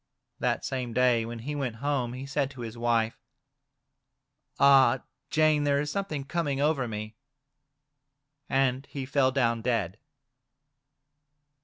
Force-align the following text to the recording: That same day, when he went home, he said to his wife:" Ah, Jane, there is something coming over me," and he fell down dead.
That 0.39 0.65
same 0.65 0.93
day, 0.93 1.25
when 1.27 1.37
he 1.37 1.53
went 1.53 1.75
home, 1.75 2.13
he 2.13 2.25
said 2.25 2.49
to 2.49 2.61
his 2.61 2.75
wife:" 2.75 3.19
Ah, 4.59 5.03
Jane, 5.29 5.63
there 5.63 5.79
is 5.79 5.91
something 5.91 6.23
coming 6.23 6.59
over 6.59 6.87
me," 6.87 7.17
and 8.49 8.87
he 8.87 9.05
fell 9.05 9.31
down 9.31 9.61
dead. 9.61 9.99